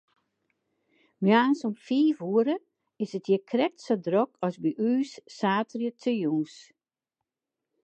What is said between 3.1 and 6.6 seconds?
it hjir krekt sa drok as by ús saterdeitejûns.